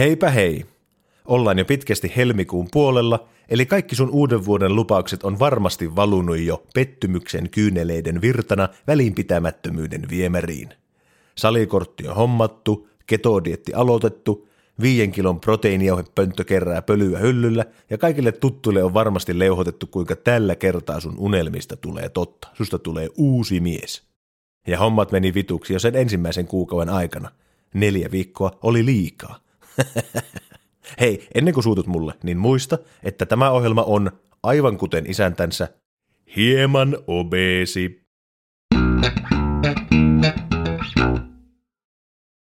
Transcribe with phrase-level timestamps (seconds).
[0.00, 0.66] Heipä hei!
[1.24, 6.62] Ollaan jo pitkästi helmikuun puolella, eli kaikki sun uuden vuoden lupaukset on varmasti valunut jo
[6.74, 10.68] pettymyksen kyyneleiden virtana välinpitämättömyyden viemäriin.
[11.34, 14.48] Salikortti on hommattu, ketodietti aloitettu,
[14.80, 21.00] viien kilon proteiinijauhepönttö kerää pölyä hyllyllä ja kaikille tuttuille on varmasti leuhotettu, kuinka tällä kertaa
[21.00, 22.48] sun unelmista tulee totta.
[22.54, 24.02] Susta tulee uusi mies.
[24.66, 27.30] Ja hommat meni vituksi jo sen ensimmäisen kuukauden aikana.
[27.74, 29.49] Neljä viikkoa oli liikaa.
[31.00, 34.10] Hei, ennen kuin suutut mulle, niin muista, että tämä ohjelma on,
[34.42, 35.68] aivan kuten isäntänsä,
[36.36, 38.00] hieman obeesi.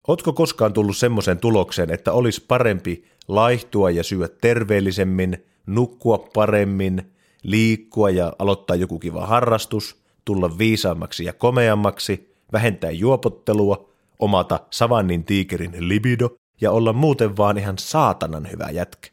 [0.08, 7.12] Ootko koskaan tullut semmoiseen tulokseen, että olisi parempi laihtua ja syödä terveellisemmin, nukkua paremmin,
[7.44, 13.90] liikkua ja aloittaa joku kiva harrastus, tulla viisaammaksi ja komeammaksi, vähentää juopottelua,
[14.20, 19.10] omata savannin tiikerin libido ja olla muuten vaan ihan saatanan hyvä jätkä.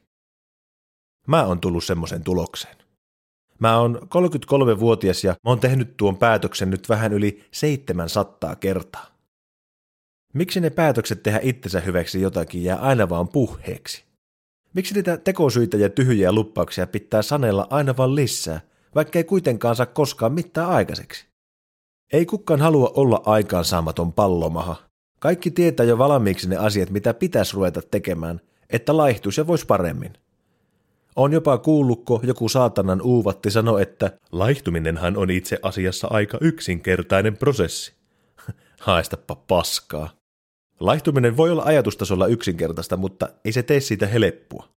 [1.26, 2.76] Mä oon tullut semmoisen tulokseen.
[3.58, 9.06] Mä oon 33-vuotias ja mä oon tehnyt tuon päätöksen nyt vähän yli 700 kertaa.
[10.34, 14.04] Miksi ne päätökset tehdä itsensä hyväksi jotakin jää aina vaan puheeksi?
[14.74, 18.60] Miksi niitä tekosyitä ja tyhjiä luppauksia pitää sanella aina vaan lisää,
[18.94, 21.26] vaikka ei kuitenkaan saa koskaan mitään aikaiseksi?
[22.12, 24.76] Ei kukaan halua olla aikaansaamaton pallomaha,
[25.22, 30.12] kaikki tietää jo valmiiksi ne asiat, mitä pitäisi ruveta tekemään, että laihtuisi ja voisi paremmin.
[31.16, 37.92] On jopa kuullutko joku saatanan uuvatti sano, että laihtuminenhan on itse asiassa aika yksinkertainen prosessi.
[38.80, 40.10] Haistapa paskaa.
[40.80, 44.68] Laihtuminen voi olla ajatustasolla yksinkertaista, mutta ei se tee siitä heleppua.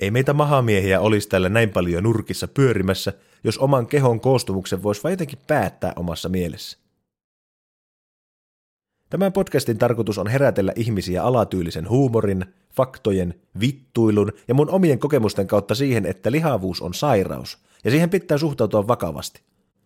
[0.00, 3.12] Ei meitä mahamiehiä olisi täällä näin paljon nurkissa pyörimässä,
[3.44, 6.87] jos oman kehon koostumuksen voisi vain jotenkin päättää omassa mielessä.
[9.10, 12.44] Tämän podcastin tarkoitus on herätellä ihmisiä alatyylisen huumorin,
[12.76, 18.38] faktojen, vittuilun ja mun omien kokemusten kautta siihen, että lihavuus on sairaus, ja siihen pitää
[18.38, 19.42] suhtautua vakavasti.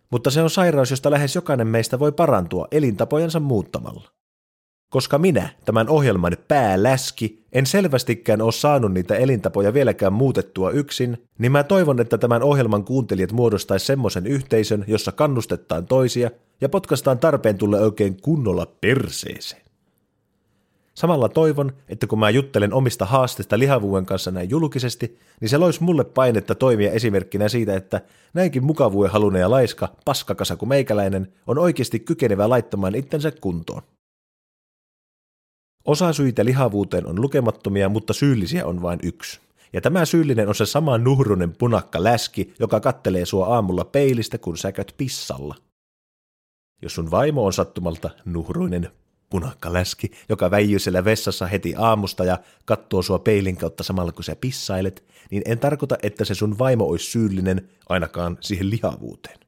[0.09, 4.09] Mutta se on sairaus, josta lähes jokainen meistä voi parantua elintapojensa muuttamalla.
[4.93, 11.51] Koska minä, tämän ohjelman pääläski, en selvästikään ole saanut niitä elintapoja vieläkään muutettua yksin, niin
[11.51, 17.57] mä toivon, että tämän ohjelman kuuntelijat muodostaisi semmoisen yhteisön, jossa kannustetaan toisia ja potkastaan tarpeen
[17.57, 19.61] tulle oikein kunnolla perseeseen.
[20.93, 25.83] Samalla toivon, että kun mä juttelen omista haasteista lihavuuden kanssa näin julkisesti, niin se loisi
[25.83, 28.01] mulle painetta toimia esimerkkinä siitä, että
[28.33, 33.81] näinkin mukavuuden halune ja laiska, paskakasa kuin meikäläinen, on oikeasti kykenevä laittamaan itsensä kuntoon.
[35.85, 39.39] Osa syitä lihavuuteen on lukemattomia, mutta syyllisiä on vain yksi.
[39.73, 44.57] Ja tämä syyllinen on se sama nuhrunen punakka läski, joka kattelee sua aamulla peilistä, kun
[44.57, 45.55] sä käyt pissalla.
[46.81, 48.89] Jos sun vaimo on sattumalta nuhruinen
[49.29, 54.23] punakka läski, joka väijyy siellä vessassa heti aamusta ja katsoo sua peilin kautta samalla kun
[54.23, 59.42] sä pissailet, niin en tarkoita, että se sun vaimo olisi syyllinen ainakaan siihen lihavuuteen.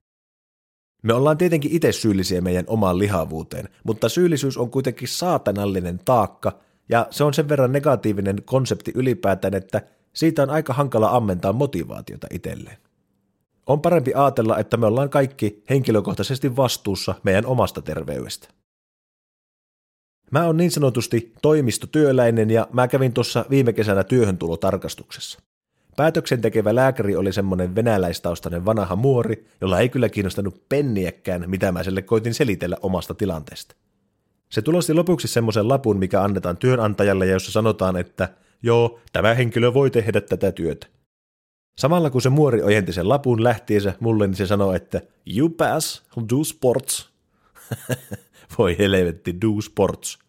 [1.06, 7.08] Me ollaan tietenkin itse syyllisiä meidän omaan lihavuuteen, mutta syyllisyys on kuitenkin saatanallinen taakka, ja
[7.10, 9.82] se on sen verran negatiivinen konsepti ylipäätään, että
[10.14, 12.78] siitä on aika hankala ammentaa motivaatiota itselleen.
[13.68, 18.48] On parempi ajatella, että me ollaan kaikki henkilökohtaisesti vastuussa meidän omasta terveydestä.
[20.32, 25.40] Mä oon niin sanotusti toimistotyöläinen ja mä kävin tuossa viime kesänä työhöntulotarkastuksessa.
[25.96, 31.84] Päätöksen tekevä lääkäri oli semmoinen venäläistaustainen vanha muori, jolla ei kyllä kiinnostanut penniäkään, mitä mä
[31.84, 33.76] sille koitin selitellä omasta tilanteesta.
[34.50, 38.30] Se tulosti lopuksi semmoisen lapun, mikä annetaan työnantajalle ja jossa sanotaan, että
[38.64, 40.88] joo, tämä henkilö voi tehdä tätä työtä.
[41.78, 45.02] Samalla kun se muori ojenti sen lapun lähtiensä mulle, niin se sanoi, että
[45.36, 47.10] you pass, do sports.
[48.58, 50.20] voi helvetti, do sports.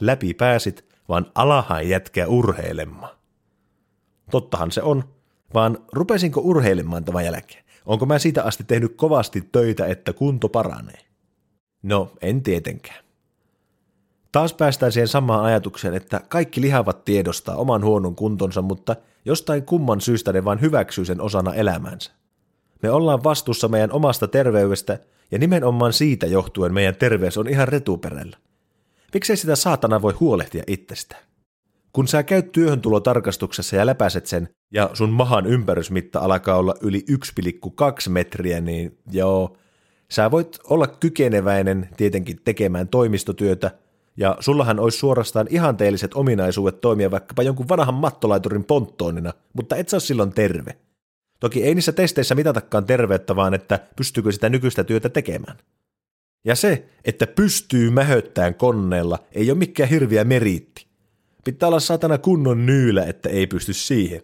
[0.00, 3.23] Läpi pääsit, vaan alahan jätkä urheilemaan.
[4.30, 5.04] Tottahan se on,
[5.54, 7.64] vaan rupesinko urheilemaan tämän jälkeen?
[7.86, 10.98] Onko mä siitä asti tehnyt kovasti töitä, että kunto paranee?
[11.82, 13.04] No, en tietenkään.
[14.32, 20.00] Taas päästään siihen samaan ajatukseen, että kaikki lihavat tiedostaa oman huonon kuntonsa, mutta jostain kumman
[20.00, 22.10] syystä ne vain hyväksyy sen osana elämänsä.
[22.82, 24.98] Me ollaan vastuussa meidän omasta terveydestä,
[25.30, 28.36] ja nimenomaan siitä johtuen meidän terveys on ihan retuperällä.
[29.14, 31.22] Miksei sitä saatana voi huolehtia itsestään?
[31.94, 38.08] Kun sä käyt työhöntulotarkastuksessa ja läpäiset sen, ja sun mahan ympärysmitta alkaa olla yli 1,2
[38.08, 39.56] metriä, niin joo,
[40.10, 43.70] sä voit olla kykeneväinen tietenkin tekemään toimistotyötä,
[44.16, 49.96] ja sullahan olisi suorastaan ihanteelliset ominaisuudet toimia vaikkapa jonkun vanhan mattolaiturin ponttoonina, mutta et sä
[49.96, 50.76] ole silloin terve.
[51.40, 55.56] Toki ei niissä testeissä mitatakaan terveyttä, vaan että pystyykö sitä nykyistä työtä tekemään.
[56.44, 60.93] Ja se, että pystyy mähöttämään koneella, ei ole mikään hirviä meriitti.
[61.44, 64.22] Pitää olla satana kunnon nyylä, että ei pysty siihen.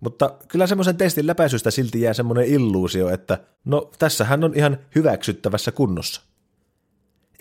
[0.00, 5.72] Mutta kyllä semmoisen testin läpäisystä silti jää semmoinen illuusio, että no tässähän on ihan hyväksyttävässä
[5.72, 6.22] kunnossa.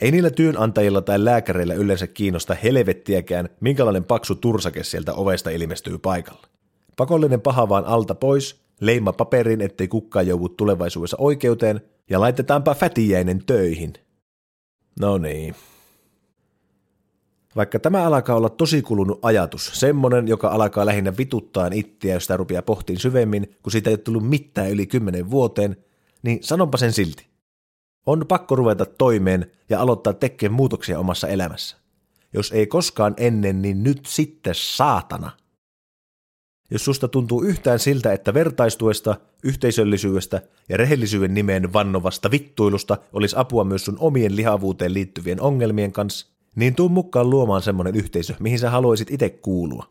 [0.02, 6.48] Ei niillä työnantajilla tai lääkäreillä yleensä kiinnosta helvettiäkään, minkälainen paksu tursake sieltä ovesta ilmestyy paikalle.
[6.96, 13.46] Pakollinen paha vaan alta pois, leima paperin, ettei kukaan joudu tulevaisuudessa oikeuteen, ja laitetaanpa fätijäinen
[13.46, 13.94] töihin.
[15.00, 15.56] No niin.
[17.56, 22.38] Vaikka tämä alkaa olla tosi kulunut ajatus, semmonen, joka alkaa lähinnä vituttaa ittiä, jos sitä
[22.38, 25.78] rupeaa pohtiin syvemmin, kun siitä ei ole tullut mitään yli kymmenen vuoteen,
[26.24, 27.28] niin sanonpa sen silti.
[28.06, 31.78] On pakko ruveta toimeen ja aloittaa tekemään muutoksia omassa elämässä.
[32.34, 35.32] Jos ei koskaan ennen, niin nyt sitten saatana.
[36.72, 43.64] Jos susta tuntuu yhtään siltä, että vertaistuesta, yhteisöllisyydestä ja rehellisyyden nimeen vannovasta vittuilusta olisi apua
[43.64, 48.70] myös sun omien lihavuuteen liittyvien ongelmien kanssa, niin tuu mukaan luomaan semmoinen yhteisö, mihin sä
[48.70, 49.86] haluaisit itse kuulua.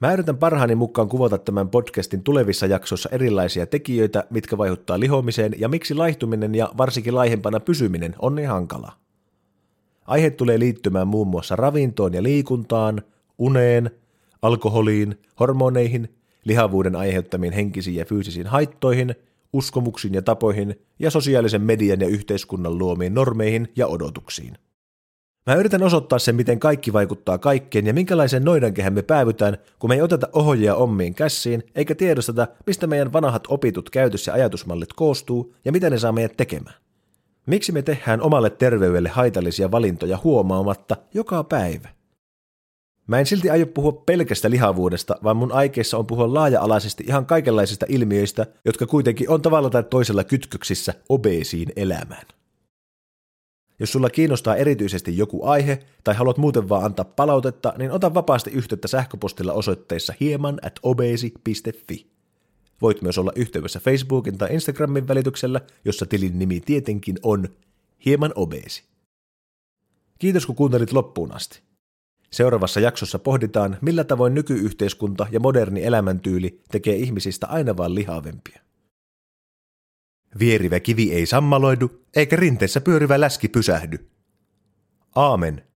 [0.00, 5.68] Mä yritän parhaani mukaan kuvata tämän podcastin tulevissa jaksoissa erilaisia tekijöitä, mitkä vaikuttaa lihomiseen ja
[5.68, 8.98] miksi laihtuminen ja varsinkin laihempana pysyminen on niin hankalaa.
[10.06, 13.02] Aihe tulee liittymään muun muassa ravintoon ja liikuntaan,
[13.38, 13.90] uneen,
[14.42, 16.08] alkoholiin, hormoneihin,
[16.44, 19.14] lihavuuden aiheuttamiin henkisiin ja fyysisiin haittoihin,
[19.52, 24.58] uskomuksiin ja tapoihin ja sosiaalisen median ja yhteiskunnan luomiin normeihin ja odotuksiin.
[25.46, 29.94] Mä yritän osoittaa sen, miten kaikki vaikuttaa kaikkeen ja minkälaisen noidankehän me päävytään, kun me
[29.94, 35.54] ei oteta ohjia ommiin käsiin, eikä tiedosteta, mistä meidän vanhat opitut käytös- ja ajatusmallit koostuu
[35.64, 36.76] ja mitä ne saa meidät tekemään.
[37.46, 41.88] Miksi me tehdään omalle terveydelle haitallisia valintoja huomaamatta joka päivä?
[43.06, 47.86] Mä en silti aio puhua pelkästä lihavuudesta, vaan mun aikeissa on puhua laaja-alaisesti ihan kaikenlaisista
[47.88, 52.26] ilmiöistä, jotka kuitenkin on tavalla tai toisella kytköksissä obeesiin elämään.
[53.78, 58.50] Jos sulla kiinnostaa erityisesti joku aihe tai haluat muuten vaan antaa palautetta, niin ota vapaasti
[58.50, 62.06] yhteyttä sähköpostilla osoitteessa hieman at obesi.fi.
[62.82, 67.48] Voit myös olla yhteydessä Facebookin tai Instagramin välityksellä, jossa tilin nimi tietenkin on
[68.04, 68.84] hieman obesi.
[70.18, 71.60] Kiitos kun kuuntelit loppuun asti.
[72.30, 78.60] Seuraavassa jaksossa pohditaan, millä tavoin nykyyhteiskunta ja moderni elämäntyyli tekee ihmisistä aina vaan lihavempia.
[80.38, 84.10] Vierivä kivi ei sammaloidu, eikä rinteessä pyörivä läski pysähdy.
[85.14, 85.73] Aamen.